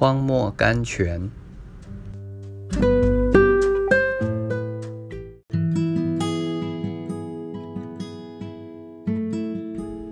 [0.00, 1.28] 荒漠甘泉。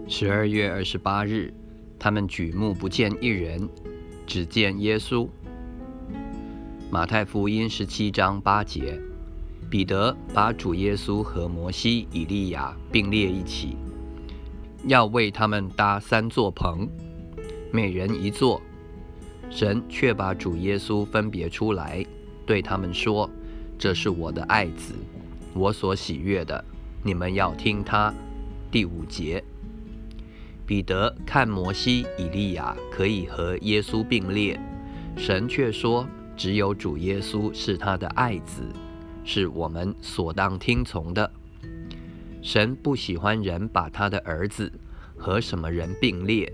[0.08, 1.54] 十二月二十八日，
[2.00, 3.68] 他们举目不见一人，
[4.26, 5.28] 只见耶稣。
[6.90, 9.00] 马太福音十七章八节，
[9.70, 13.76] 彼得把主耶稣和摩西、以利亚并列一起，
[14.88, 16.88] 要为他们搭三座棚，
[17.70, 18.60] 每人一座。
[19.50, 22.04] 神却把主耶稣分别出来，
[22.44, 23.30] 对他们说
[23.78, 24.94] ：“这是我的爱子，
[25.54, 26.62] 我所喜悦的，
[27.02, 28.12] 你们要听他。”
[28.70, 29.42] 第五节，
[30.66, 34.60] 彼得看摩西、以利亚可以和耶稣并列，
[35.16, 38.62] 神却说：“只有主耶稣是他的爱子，
[39.24, 41.30] 是我们所当听从的。”
[42.42, 44.70] 神不喜欢人把他的儿子
[45.16, 46.52] 和什么人并列。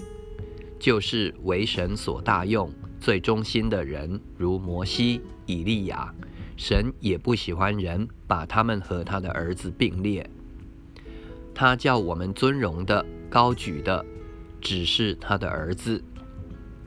[0.79, 2.69] 就是为神所大用、
[3.03, 6.15] 最忠心的人，如摩西、以利亚。
[6.57, 10.25] 神也不喜欢人把他们和他的儿子并列。
[11.53, 14.07] 他叫我们尊荣的、高举的，
[14.61, 16.01] 只是他的儿子。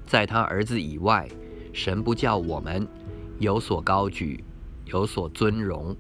[0.06, 1.28] 在他儿子以外，
[1.74, 2.88] 神不叫我们
[3.40, 4.42] 有所高举、
[4.86, 5.94] 有所尊荣。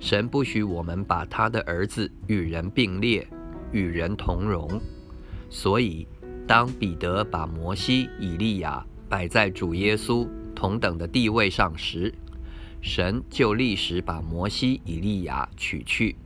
[0.00, 3.24] 神不许我们把他的儿子与人并列、
[3.70, 4.80] 与人同荣。
[5.48, 6.08] 所以。
[6.46, 12.12] 当彼得把摩西、以利亚摆在主耶稣同等的地位上时，
[12.80, 16.16] 神就立时把摩西、以利亚取去，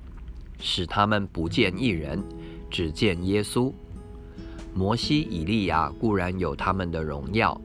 [0.59, 2.25] 使他们不见一人，
[2.71, 3.71] 只见耶稣。
[4.73, 7.61] 摩西、以利亚固然有他们的荣耀，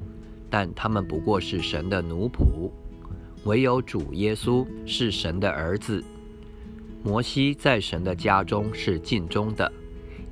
[0.49, 2.69] 但他们不过是神的奴仆；
[3.45, 6.03] 唯有主耶稣是神的儿子。
[7.01, 9.71] 摩西在神的家中是尽忠的。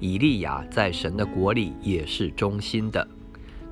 [0.02, 3.08] 以利亚在神的国里也是忠心的，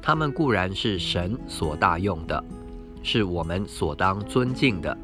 [0.01, 2.43] 他们固然是神所大用的，
[3.03, 4.97] 是我们所当尊敬的。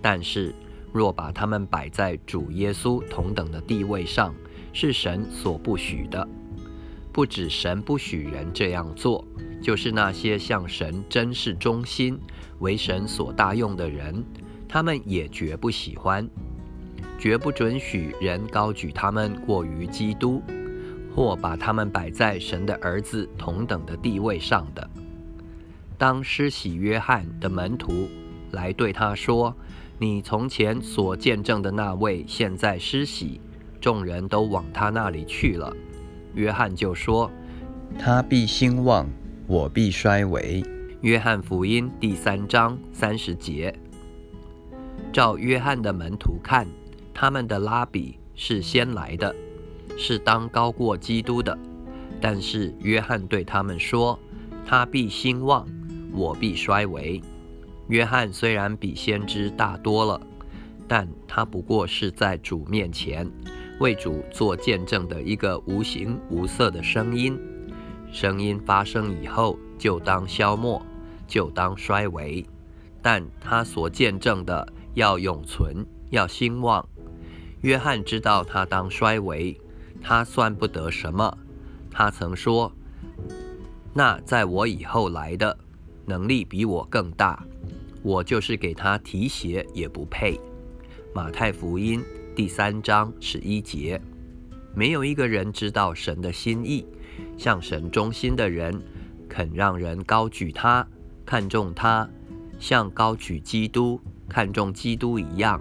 [0.00, 0.54] 但是，
[0.92, 4.34] 若把他们摆在主耶稣同等的地位上，
[4.72, 6.26] 是神所不许的。
[7.12, 9.24] 不止神不许人这样做，
[9.60, 12.18] 就是那些向神真是忠心、
[12.60, 14.24] 为神所大用的人，
[14.68, 16.28] 他们也绝不喜欢，
[17.18, 20.40] 绝不准许人高举他们过于基督。
[21.18, 24.88] 或把他们摆在神的儿子同等的地位上的，
[25.98, 28.08] 当施洗约翰的门徒
[28.52, 29.52] 来对他说
[29.98, 33.40] ：“你从前所见证的那位，现在施洗，
[33.80, 35.74] 众人都往他那里去了。”
[36.36, 37.28] 约翰就说
[37.98, 39.04] ：“他必兴旺，
[39.48, 40.64] 我必衰微。”
[41.02, 43.76] 约翰福音第三章三十节。
[45.12, 46.64] 照约翰的门徒看，
[47.12, 49.34] 他们的拉比是先来的。
[49.96, 51.56] 是当高过基督的，
[52.20, 54.18] 但是约翰对他们说
[54.66, 55.66] ：“他必兴旺，
[56.12, 57.20] 我必衰微。”
[57.88, 60.20] 约翰虽然比先知大多了，
[60.86, 63.30] 但他不过是在主面前
[63.80, 67.38] 为主做见证的一个无形无色的声音。
[68.12, 70.80] 声音发生以后，就当消没，
[71.26, 72.44] 就当衰微。
[73.00, 76.86] 但他所见证的要永存，要兴旺。
[77.60, 79.58] 约翰知道他当衰微。
[80.00, 81.38] 他算不得什么。
[81.90, 82.72] 他曾说
[83.92, 85.58] ：“那在我以后来的，
[86.06, 87.44] 能力比我更大，
[88.02, 90.40] 我就是给他提鞋也不配。”
[91.14, 92.02] 马太福音
[92.36, 94.00] 第三章十一节。
[94.74, 96.86] 没有一个人知道神的心意，
[97.36, 98.80] 向神忠心的人，
[99.28, 100.86] 肯让人高举他，
[101.26, 102.08] 看重他，
[102.60, 105.60] 像高举基督、看重基督一样。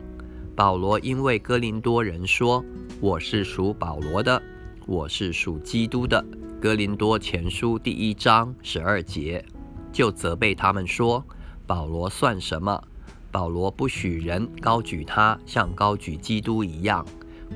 [0.55, 2.63] 保罗因为哥林多人说。
[2.99, 4.41] 我是属保罗的，
[4.87, 6.25] 我是属基督的。
[6.59, 9.45] 哥林多前书第一章十二节，
[9.91, 11.23] 就责备他们说：
[11.67, 12.83] 保罗算什么？
[13.31, 17.05] 保罗不许人高举他，像高举基督一样；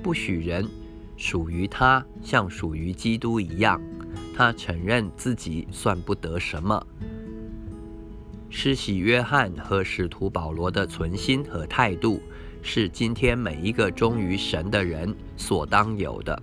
[0.04, 0.68] 不许人
[1.18, 3.82] 属于他，像属于基督一样。
[4.36, 6.86] 他承认自己算不得什么。
[8.52, 12.22] 施洗约翰和使徒保罗的存心和态度。
[12.62, 16.42] 是今天每一个忠于神的人所当有的。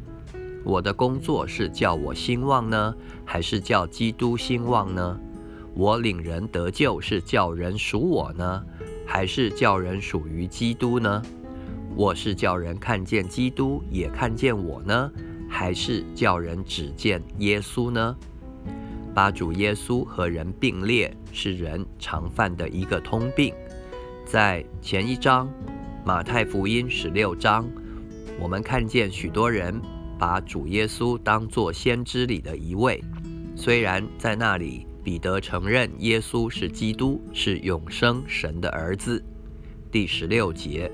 [0.65, 2.95] 我的工作是叫我兴旺呢，
[3.25, 5.19] 还是叫基督兴旺呢？
[5.75, 8.63] 我领人得救是叫人属我呢，
[9.07, 11.23] 还是叫人属于基督呢？
[11.95, 15.11] 我是叫人看见基督也看见我呢，
[15.49, 18.17] 还是叫人只见耶稣呢？
[19.15, 23.55] 把主耶稣和人并列，是人常犯的一个通病。
[24.27, 25.49] 在前一章。
[26.09, 27.69] 马太福音十六章，
[28.41, 29.79] 我们看见许多人
[30.19, 33.05] 把主耶稣当作先知里的一位，
[33.55, 39.23] 虽然在那里彼得承认耶稣是基督，是永生神的儿子。
[39.93, 40.91] 第十六节，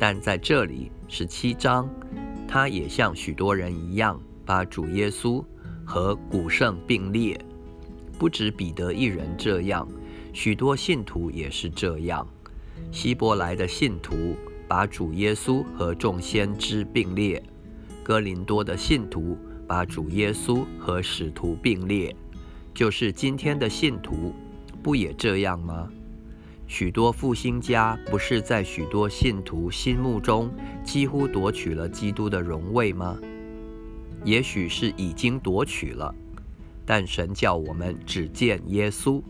[0.00, 1.88] 但在这里十七章，
[2.48, 5.44] 他也像许多人一样，把主耶稣
[5.84, 7.40] 和古圣并列。
[8.18, 9.86] 不止彼得一人这样，
[10.32, 12.26] 许多信徒也是这样。
[12.92, 14.36] 希伯来的信徒
[14.68, 17.42] 把主耶稣和众先知并列，
[18.02, 22.14] 哥林多的信徒把主耶稣和使徒并列。
[22.72, 24.32] 就是今天的信徒，
[24.82, 25.88] 不也这样吗？
[26.66, 30.48] 许多复兴家不是在许多信徒心目中
[30.84, 33.18] 几乎夺取了基督的荣位吗？
[34.24, 36.14] 也许是已经夺取了，
[36.86, 39.20] 但神叫我们只见耶稣，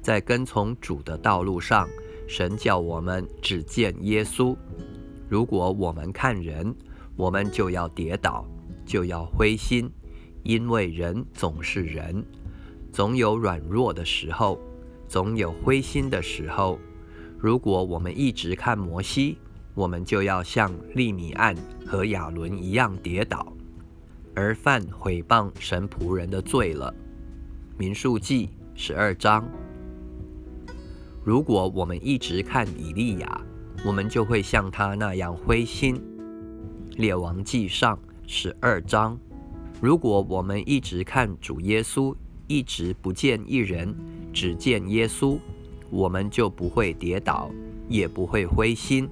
[0.00, 1.86] 在跟从主的道路上，
[2.26, 4.56] 神叫我们只见耶稣。
[5.28, 6.74] 如果我们看人，
[7.16, 8.46] 我们就要跌倒，
[8.84, 9.90] 就要灰心，
[10.42, 12.24] 因为人总是人。
[12.92, 14.58] 总有软弱的时候，
[15.08, 16.78] 总有灰心的时候。
[17.38, 19.38] 如果我们一直看摩西，
[19.74, 21.54] 我们就要像利米暗
[21.86, 23.52] 和亚伦一样跌倒，
[24.34, 26.94] 而犯毁谤神仆人的罪了。
[27.76, 29.44] 民数记十二章。
[31.24, 33.40] 如果我们一直看以利亚，
[33.82, 35.98] 我们就会像他那样灰心。
[36.98, 39.18] 列王记上十二章。
[39.80, 42.14] 如果我们一直看主耶稣，
[42.46, 43.94] 一直不见一人，
[44.34, 45.38] 只见耶稣，
[45.88, 47.50] 我们就不会跌倒，
[47.88, 49.08] 也不会灰心，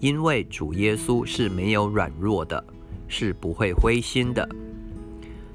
[0.00, 2.62] 因为主耶稣是没有软弱的，
[3.08, 4.46] 是不会灰心的。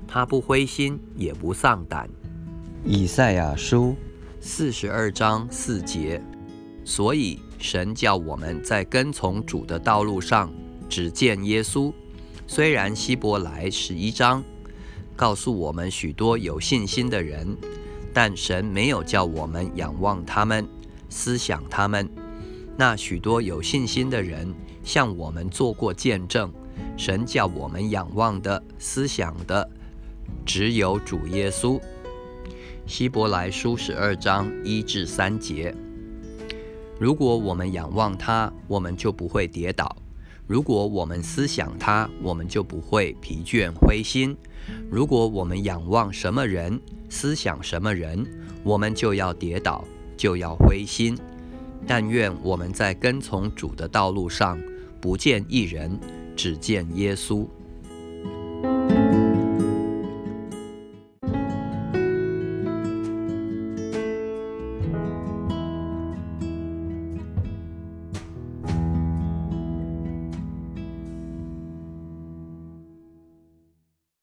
[0.08, 2.10] 他不灰心，也不丧胆。
[2.84, 3.96] 以赛亚书
[4.44, 6.20] 四十二章四节。
[6.84, 10.52] 所以神叫我们在跟从主的道路上
[10.90, 11.94] 只见耶稣。
[12.48, 14.44] 虽然希伯来十一章。
[15.16, 17.56] 告诉我们许多有信心的人，
[18.12, 20.68] 但神没有叫我们仰望他们、
[21.10, 22.10] 思想他们。
[22.76, 24.52] 那许多有信心的人
[24.84, 26.52] 向我们做过见证，
[26.98, 29.70] 神叫我们仰望的、思想的，
[30.44, 31.80] 只有主耶稣。
[32.88, 35.74] 希伯来书十二章一至三节。
[37.00, 39.96] 如果我们仰望他，我们就不会跌倒。
[40.46, 44.36] 如果我们思想他，我们就不会疲倦灰心。
[44.90, 46.80] 如果我们仰望什么人，
[47.10, 48.26] 思想什么人，
[48.64, 49.86] 我们就要跌倒，
[50.18, 51.18] 就要灰心。
[51.88, 54.60] 但愿我们在跟从主的道路上，
[55.00, 55.98] 不见一人，
[56.36, 57.48] 只见耶稣。